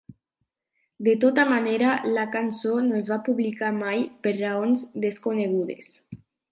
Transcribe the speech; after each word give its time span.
De 1.07 1.13
tota 1.23 1.45
manera, 1.51 1.91
la 2.15 2.25
cançó 2.37 2.73
no 2.89 2.99
es 3.03 3.13
va 3.15 3.21
publicar 3.31 3.73
mai 3.79 4.05
per 4.25 4.37
raons 4.43 4.89
desconegudes. 5.07 5.97